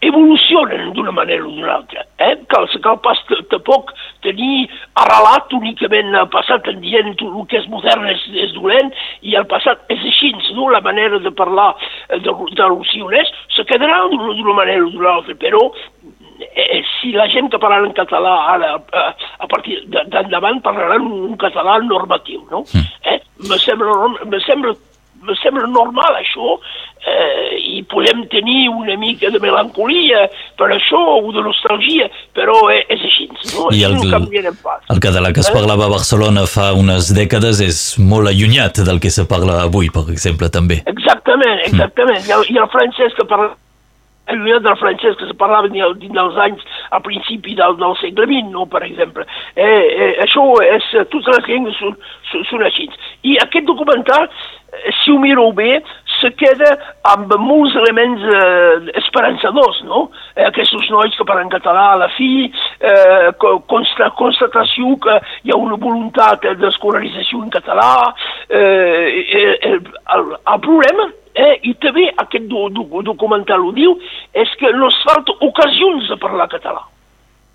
evolucionen 0.01 0.93
d'una 0.95 1.11
manera 1.11 1.43
o 1.45 1.51
d'una 1.51 1.75
altra. 1.75 2.05
Eh? 2.23 2.37
Cal, 2.53 2.69
cal 2.83 3.01
pas 3.03 3.19
tampoc 3.51 3.91
tenir 4.23 4.69
arrelat 5.03 5.53
únicament 5.59 6.15
el 6.15 6.29
passat 6.31 6.69
en 6.71 6.79
dient 6.85 7.17
tot 7.19 7.35
el 7.35 7.49
que 7.51 7.59
és 7.59 7.67
modern 7.73 8.07
és, 8.13 8.23
és 8.47 8.55
dolent 8.55 8.93
i 9.27 9.35
el 9.39 9.49
passat 9.51 9.83
és 9.91 10.05
així, 10.13 10.31
no? 10.55 10.71
la 10.71 10.83
manera 10.85 11.19
de 11.19 11.33
parlar 11.35 11.73
de, 12.15 12.31
de 12.31 12.71
l'ocionès 12.71 13.33
se 13.57 13.67
quedarà 13.67 14.05
d'una 14.13 14.55
manera 14.55 14.87
o 14.87 14.93
d'una 14.95 15.17
altra, 15.19 15.35
però 15.35 15.65
eh, 16.47 16.85
si 17.01 17.11
la 17.13 17.27
gent 17.35 17.51
que 17.51 17.59
parla 17.59 17.83
en 17.83 17.97
català 17.97 18.37
ara, 18.55 18.77
a, 18.79 19.09
a 19.43 19.51
partir 19.51 19.81
d'endavant 19.91 20.63
parlaran 20.63 21.11
un 21.11 21.35
català 21.41 21.81
normatiu, 21.83 22.45
no? 22.53 22.63
Eh? 23.03 23.19
Me 23.47 23.59
sembla, 23.63 23.95
me 24.27 24.41
sembla 24.47 24.75
me 25.23 25.35
sembla 25.43 25.67
normal 25.67 26.19
això 26.19 26.57
eh, 27.03 27.59
i 27.59 27.83
podem 27.91 28.25
tenir 28.33 28.69
una 28.71 28.97
mica 29.01 29.31
de 29.35 29.41
melancolia 29.43 30.27
per 30.59 30.71
això 30.75 31.01
o 31.19 31.33
de 31.35 31.43
nostalgia, 31.45 32.09
però 32.37 32.57
és, 32.75 32.85
és 32.95 33.07
així. 33.09 33.29
No? 33.55 33.69
I 33.75 33.85
el, 33.89 33.99
no 33.99 34.55
pas. 34.63 34.83
el 34.95 35.03
català 35.03 35.33
que 35.35 35.43
es 35.45 35.51
eh? 35.51 35.55
parlava 35.55 35.89
a 35.89 35.95
Barcelona 35.95 36.47
fa 36.51 36.71
unes 36.79 37.13
dècades 37.17 37.63
és 37.65 37.81
molt 37.99 38.31
allunyat 38.31 38.83
del 38.87 39.03
que 39.03 39.13
se 39.15 39.27
parla 39.31 39.63
avui, 39.67 39.91
per 39.95 40.07
exemple, 40.13 40.51
també. 40.55 40.83
Exactament, 40.87 41.65
exactament. 41.67 42.23
Mm. 42.23 42.31
I, 42.31 42.37
el, 42.39 42.53
I 42.55 42.63
el 42.63 42.71
francès 42.75 43.19
que 43.19 43.27
parla 43.29 43.57
allunyat 44.29 44.65
del 44.67 44.79
francès 44.81 45.17
que 45.19 45.29
se 45.29 45.37
parlava 45.39 45.71
dins 45.73 46.15
dels 46.15 46.39
anys 46.45 46.65
al 46.91 47.03
principi 47.07 47.57
del, 47.59 47.77
del 47.81 47.97
segle 48.01 48.29
XX, 48.29 48.53
no, 48.53 48.67
per 48.71 48.85
exemple. 48.87 49.27
Eh, 49.57 49.67
eh, 49.67 50.13
això 50.25 50.45
és, 50.65 50.87
totes 51.13 51.33
les 51.37 51.51
llengües 51.51 51.79
són, 51.81 51.97
són, 52.31 52.47
són 52.51 52.65
així. 52.69 52.89
I 53.29 53.39
aquest 53.43 53.69
documental, 53.69 54.29
eh, 54.29 54.58
si 55.03 55.13
ho 55.13 55.19
mireu 55.19 55.53
bé, 55.57 55.79
se 56.21 56.31
queda 56.37 56.71
amb 57.09 57.33
molts 57.41 57.77
elements 57.79 58.25
eh, 58.35 58.91
esperançadors, 59.01 59.81
no? 59.89 60.09
Eh, 60.35 60.45
aquests 60.49 60.91
nois 60.93 61.15
que 61.17 61.27
parlen 61.29 61.51
català 61.53 61.87
a 61.93 62.01
la 62.03 62.09
fi, 62.17 62.49
eh, 62.81 63.31
consta, 63.71 64.11
constatació 64.19 64.97
que 65.05 65.17
hi 65.45 65.55
ha 65.55 65.61
una 65.61 65.79
voluntat 65.81 66.45
d'escolarització 66.61 67.43
en 67.45 67.55
català. 67.55 67.93
Eh, 68.49 69.25
eh, 69.25 69.57
el, 69.71 69.81
el, 70.19 70.37
el 70.37 70.61
problema 70.67 71.09
eh, 71.35 71.55
i 71.71 71.75
també 71.83 72.09
aquest 72.17 72.49
do, 72.51 72.69
do, 72.75 73.03
documental 73.07 73.65
ho 73.65 73.73
diu, 73.77 73.97
és 74.35 74.55
que 74.61 74.73
no 74.77 74.91
es 74.91 75.03
falta 75.07 75.37
ocasions 75.49 76.11
de 76.11 76.21
parlar 76.21 76.51
català. 76.53 76.85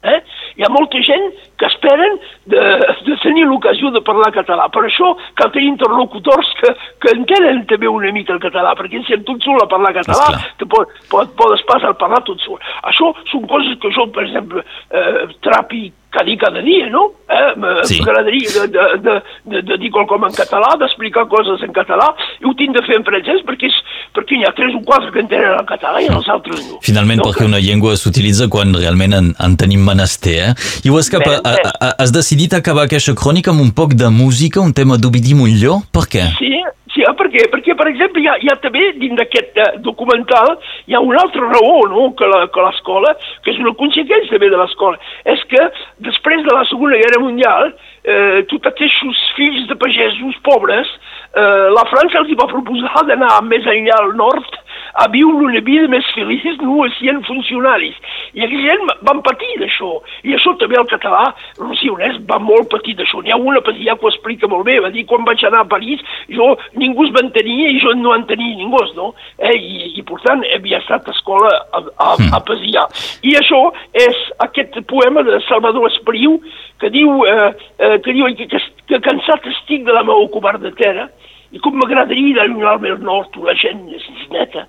Eh? 0.03 0.19
Hi 0.57 0.65
ha 0.65 0.71
molta 0.73 1.01
gent 1.05 1.29
que 1.57 1.67
esperen 1.69 2.19
de, 2.51 2.61
de 3.07 3.17
tenir 3.23 3.45
l'ocasió 3.49 3.89
de 3.95 4.01
parlar 4.05 4.31
català. 4.35 4.67
Per 4.73 4.83
això 4.85 5.13
cal 5.39 5.51
tenir 5.55 5.71
interlocutors 5.73 6.51
que, 6.61 6.73
que 7.01 7.15
entenen 7.17 7.63
també 7.71 7.89
una 7.89 8.13
mica 8.15 8.35
el 8.35 8.43
català, 8.43 8.75
perquè 8.77 9.01
si 9.07 9.17
tot 9.27 9.43
sol 9.45 9.61
a 9.63 9.69
parlar 9.71 9.95
català, 9.97 10.29
te 10.59 10.69
pot, 10.69 10.93
pot, 11.11 11.33
podes 11.39 11.65
pas 11.69 11.83
a 11.87 11.95
parlar 11.97 12.21
tot 12.27 12.41
sol. 12.45 12.61
Això 12.89 13.11
són 13.31 13.49
coses 13.49 13.79
que 13.81 13.93
jo, 13.95 14.07
per 14.13 14.27
exemple, 14.27 14.65
eh, 14.93 15.27
trapi 15.45 15.87
cada, 16.13 16.35
cada 16.37 16.61
dia, 16.61 16.89
no? 16.93 17.09
Eh? 17.27 17.51
M'agradaria 17.57 18.49
sí. 18.49 18.59
de, 18.59 18.67
de, 18.75 18.85
de, 19.05 19.15
de, 19.51 19.61
de 19.69 19.77
dir 19.81 19.91
qualcosa 19.93 20.29
en 20.29 20.37
català, 20.37 20.73
d'explicar 20.79 21.25
coses 21.31 21.63
en 21.65 21.73
català, 21.75 22.11
i 22.41 22.47
ho 22.47 22.53
tinc 22.59 22.77
de 22.77 22.83
fer 22.87 22.99
en 22.99 23.07
francès 23.07 23.41
perquè, 23.47 23.71
és, 23.71 23.79
perquè 24.15 24.37
hi 24.37 24.45
ha 24.47 24.53
tres 24.57 24.77
o 24.77 24.83
quatre 24.85 25.11
que 25.15 25.23
entenen 25.23 25.57
el 25.57 25.65
català 25.69 26.03
i 26.03 26.09
els 26.13 26.29
altres 26.29 26.61
no. 26.69 26.79
Finalment, 26.85 27.23
no, 27.23 27.29
perquè 27.31 27.47
una 27.49 27.61
llengua 27.63 27.95
s'utilitza 27.99 28.49
quan 28.53 28.75
realment 28.77 29.17
en, 29.19 29.31
en 29.41 29.57
tenim 29.59 29.83
menester, 29.85 30.37
eh? 30.49 30.53
I 30.85 30.93
ho 30.93 30.99
és 31.01 31.09
cap, 31.13 31.25
a, 31.25 31.55
a, 31.73 31.93
has 32.03 32.13
decidit 32.15 32.53
acabar 32.57 32.87
aquesta 32.87 33.15
crònica 33.17 33.53
amb 33.53 33.65
un 33.65 33.73
poc 33.75 33.97
de 33.97 34.11
música, 34.13 34.61
un 34.61 34.75
tema 34.77 34.99
d'Ovidi 35.01 35.37
Montlló? 35.37 35.81
Per 35.93 36.05
què? 36.11 36.29
Sí, 36.37 36.53
Sí, 36.93 37.01
eh, 37.01 37.13
per 37.17 37.25
què? 37.33 37.47
Perquè, 37.49 37.73
per 37.77 37.87
exemple, 37.89 38.21
hi 38.21 38.27
ha, 38.29 38.35
hi 38.37 38.49
ha 38.51 38.55
també, 38.61 38.91
dins 39.01 39.17
d'aquest 39.17 39.57
eh, 39.57 39.69
documental, 39.85 40.53
hi 40.85 40.93
ha 40.93 41.01
una 41.01 41.23
altra 41.23 41.47
raó 41.49 41.87
no? 41.89 42.11
que 42.17 42.29
l'escola, 42.29 43.15
que 43.41 43.53
és 43.53 43.61
una 43.63 43.73
conseqüència 43.79 44.35
també 44.35 44.51
de 44.53 44.59
l'escola, 44.61 44.99
és 45.33 45.41
que 45.49 45.63
després 46.05 46.45
de 46.45 46.53
la 46.53 46.65
Segona 46.69 46.99
Guerra 47.01 47.23
Mundial, 47.23 47.73
eh, 48.05 48.43
tots 48.51 48.69
aquests 48.69 49.23
fills 49.37 49.65
de 49.71 49.79
pagesos 49.81 50.37
pobres, 50.45 50.91
eh, 51.33 51.69
la 51.73 51.87
França 51.89 52.21
els 52.21 52.35
va 52.37 52.51
proposar 52.51 53.07
d'anar 53.09 53.39
més 53.49 53.65
enllà 53.73 53.97
al 54.03 54.13
nord 54.19 54.61
a 54.93 55.07
viure 55.09 55.47
una 55.49 55.61
vida 55.65 55.87
més 55.89 56.05
feliç 56.13 56.45
no 56.61 56.85
sent 56.99 57.21
funcionaris. 57.25 57.95
I 58.33 58.43
aquella 58.45 58.75
gent 58.75 58.91
van 59.07 59.21
patir 59.25 59.55
d'això. 59.61 59.91
I 60.23 60.35
això 60.37 60.53
també 60.61 60.77
el 60.79 60.89
català 60.91 61.23
rosionès 61.59 62.19
va 62.29 62.39
molt 62.39 62.69
patir 62.71 62.95
d'això. 62.99 63.21
N'hi 63.21 63.33
ha 63.33 63.39
una 63.39 63.61
ja 63.79 63.95
que 63.97 64.05
ho 64.05 64.11
explica 64.11 64.47
molt 64.47 64.65
bé. 64.65 64.79
Va 64.83 64.91
dir, 64.93 65.05
quan 65.09 65.25
vaig 65.25 65.43
anar 65.45 65.63
a 65.63 65.69
París, 65.69 66.01
jo 66.29 66.53
ningú 66.77 67.07
es 67.07 67.13
mantenia 67.15 67.69
i 67.69 67.79
jo 67.81 67.93
no 67.97 68.13
en 68.15 68.25
tenia 68.29 68.57
ningú, 68.57 68.81
no? 68.95 69.13
Eh? 69.37 69.55
I, 69.57 69.93
I, 69.97 70.03
per 70.05 70.19
tant, 70.25 70.43
havia 70.55 70.79
estat 70.81 71.07
a 71.07 71.15
escola 71.15 71.49
a, 71.71 71.83
a, 71.97 72.13
a 72.37 72.41
Pesià. 72.45 72.85
I 73.23 73.35
això 73.39 73.63
és 73.93 74.21
aquest 74.45 74.79
poema 74.89 75.23
de 75.23 75.39
Salvador 75.47 75.89
Espriu 75.89 76.39
que 76.81 76.89
diu, 76.93 77.23
eh, 77.25 77.51
eh, 77.79 77.97
que, 78.03 78.13
diu 78.13 78.27
que, 78.37 78.47
que, 78.51 78.61
que 78.89 79.03
cansat 79.05 79.45
estic 79.53 79.85
de 79.87 79.93
la 79.95 80.03
meva 80.03 80.25
covardatera 80.33 81.09
i 81.53 81.61
com 81.61 81.77
m'agradaria 81.77 82.39
d'allunyar-me 82.39 82.91
al 82.95 83.01
nord, 83.05 83.37
la 83.45 83.53
gent 83.59 83.85
neta, 84.33 84.65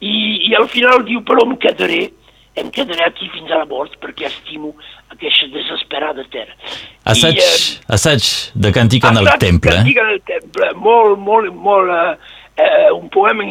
i, 0.00 0.14
i 0.48 0.56
al 0.56 0.68
final 0.70 1.04
diu, 1.06 1.22
però 1.26 1.44
em 1.46 1.56
quedaré, 1.60 2.04
em 2.60 2.70
quedaré 2.74 3.08
aquí 3.08 3.28
fins 3.34 3.50
a 3.50 3.62
la 3.62 3.68
mort 3.70 3.96
perquè 4.02 4.28
estimo 4.30 4.72
aquesta 5.10 5.48
desesperada 5.52 6.24
terra. 6.32 6.54
Assaig, 7.10 7.40
I, 7.40 7.46
eh, 7.46 7.94
assaig 7.96 8.28
de 8.54 8.72
càntic 8.74 9.08
en 9.10 9.20
el 9.20 9.32
temple. 9.42 9.74
Assaig 9.74 9.90
de 9.90 9.96
càntic 9.96 10.02
en 10.04 10.12
el 10.14 10.22
temple, 10.30 10.70
molt, 10.86 11.18
molt, 11.26 11.56
molt, 11.66 11.90
eh, 11.96 12.62
eh, 12.62 12.92
un 12.94 13.10
poema 13.10 13.46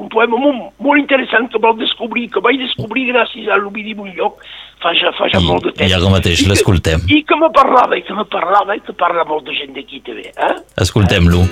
un 0.00 0.08
poema 0.08 0.38
molt, 0.40 0.70
molt 0.80 0.96
interessant 0.96 1.50
que 1.52 1.60
vol 1.60 1.76
descobrir, 1.76 2.30
que 2.32 2.40
vaig 2.40 2.56
descobrir 2.62 3.10
gràcies 3.12 3.50
a 3.52 3.58
l'Ovidi 3.60 3.92
Montllòc 3.98 4.40
fa 4.82 4.92
ja, 4.96 5.12
fa 5.16 5.28
ja 5.32 5.40
I, 5.40 5.46
molt 5.46 5.68
de 5.68 5.74
temps. 5.74 5.90
I 5.90 5.96
ara 5.96 6.12
mateix 6.12 6.42
l'escoltem. 6.48 7.04
I 7.08 7.22
que 7.28 7.36
me 7.38 7.50
parlava, 7.54 7.98
i 7.98 8.04
que 8.06 8.16
me 8.16 8.24
parlava, 8.32 8.76
i 8.76 8.82
que 8.84 8.96
parla 8.96 9.26
molt 9.28 9.46
de 9.48 9.56
gent 9.56 9.76
d'aquí 9.76 10.00
també, 10.06 10.32
eh? 10.32 10.54
Escoltem-lo. 10.80 11.44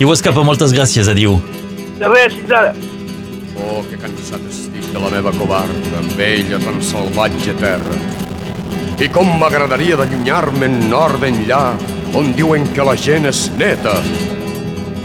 I 0.00 0.08
ho 0.08 0.12
escapa, 0.14 0.44
moltes 0.46 0.74
gràcies, 0.74 1.10
adiu. 1.12 1.36
De 2.00 2.08
res, 2.10 2.34
fins 2.34 2.56
ara. 2.58 2.72
Oh, 3.62 3.82
que 3.86 4.00
cansat 4.00 4.42
estic 4.48 4.88
de 4.92 5.00
la 5.00 5.12
meva 5.12 5.32
covarda, 5.36 6.02
vella 6.16 6.58
tan 6.62 6.80
salvatge 6.82 7.54
terra. 7.60 7.98
I 9.02 9.08
com 9.12 9.28
m'agradaria 9.40 9.96
d'allunyar-me 9.98 10.68
en 10.68 10.78
nord 10.90 11.24
enllà, 11.26 11.64
on 12.14 12.32
diuen 12.36 12.68
que 12.76 12.84
la 12.86 12.94
gent 12.96 13.26
és 13.28 13.46
neta 13.58 13.96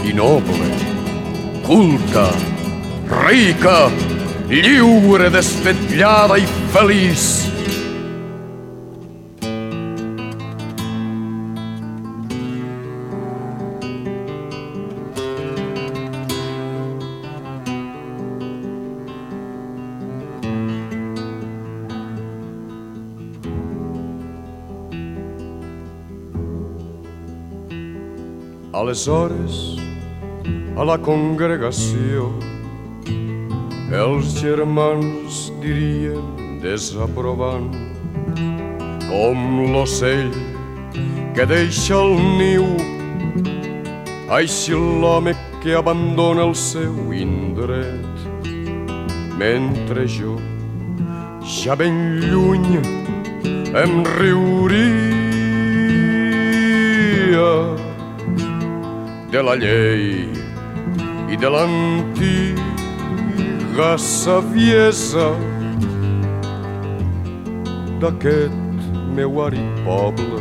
i 0.07 0.13
noble, 0.15 0.67
culta, 1.65 2.27
rica, 3.25 3.77
lliure, 4.51 5.31
desvetllada 5.33 6.37
i 6.39 6.47
feliç. 6.75 7.56
Aleshores, 28.77 29.73
a 30.77 30.83
la 30.85 30.99
congregació, 31.01 32.27
els 33.89 34.35
germans 34.37 35.39
dirien 35.63 36.59
desaprovant 36.61 37.71
com 39.07 39.39
l'ocell 39.73 40.29
que 41.33 41.47
deixa 41.49 41.97
el 41.97 42.13
niu, 42.37 42.67
així 44.37 44.77
l'home 44.77 45.33
que 45.63 45.73
abandona 45.81 46.45
el 46.45 46.53
seu 46.53 46.93
indret, 47.17 48.45
mentre 49.41 50.05
jo, 50.19 50.37
ja 51.57 51.73
ben 51.81 51.97
lluny, 52.29 52.77
em 53.73 54.05
riuria 54.19 55.07
de 59.31 59.41
la 59.43 59.55
llei 59.59 60.23
i 61.27 61.35
de 61.35 61.49
l'antiga 61.51 62.59
saviesa 63.99 65.27
d'aquest 68.03 68.55
meu 69.17 69.41
arit 69.47 69.81
poble, 69.87 70.39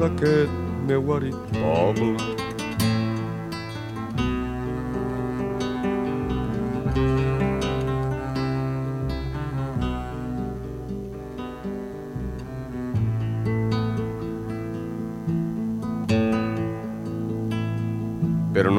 d'aquest 0.00 0.52
meu 0.88 1.12
arit 1.18 1.40
poble. 1.60 2.43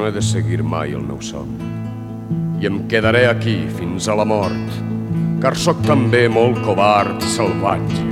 He 0.06 0.12
de 0.12 0.22
seguir 0.22 0.62
mai 0.62 0.92
el 0.94 1.02
meu 1.02 1.18
somni. 1.22 1.74
I 2.62 2.68
em 2.68 2.84
quedaré 2.90 3.26
aquí 3.28 3.56
fins 3.78 4.08
a 4.08 4.14
la 4.16 4.24
mort, 4.24 4.78
car 5.42 5.54
sóc 5.58 5.82
també 5.86 6.26
molt 6.32 6.62
covard 6.64 7.22
i 7.22 7.32
salvatge, 7.34 8.04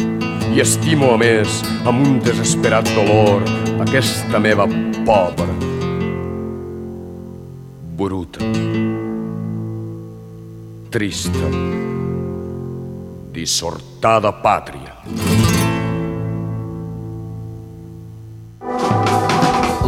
i 0.55 0.61
estimo 0.63 1.13
a 1.15 1.19
més 1.21 1.63
amb 1.89 2.05
un 2.05 2.19
desesperat 2.25 2.89
dolor 2.97 3.47
aquesta 3.87 4.41
meva 4.43 4.67
pobra, 5.07 5.49
bruta, 7.99 8.53
trista, 10.95 11.51
dissortada 13.35 14.35
pàtria. 14.45 15.54